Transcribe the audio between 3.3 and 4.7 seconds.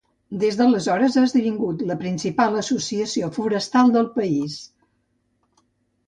forestal del país.